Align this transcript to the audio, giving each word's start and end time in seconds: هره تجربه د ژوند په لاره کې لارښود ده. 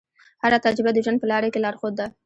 هره 0.43 0.57
تجربه 0.65 0.91
د 0.93 0.97
ژوند 1.05 1.17
په 1.21 1.27
لاره 1.31 1.49
کې 1.53 1.63
لارښود 1.63 1.93
ده. 1.99 2.07